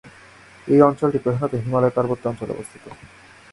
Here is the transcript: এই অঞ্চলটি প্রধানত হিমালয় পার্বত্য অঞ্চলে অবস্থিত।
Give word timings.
এই 0.67 0.79
অঞ্চলটি 0.89 1.19
প্রধানত 1.25 1.53
হিমালয় 1.63 1.95
পার্বত্য 1.97 2.23
অঞ্চলে 2.31 2.53
অবস্থিত। 2.55 2.85